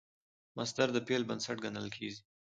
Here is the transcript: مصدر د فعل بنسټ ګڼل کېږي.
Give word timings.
مصدر 0.57 0.87
د 0.93 0.97
فعل 1.07 1.23
بنسټ 1.29 1.57
ګڼل 1.65 1.87
کېږي. 1.95 2.21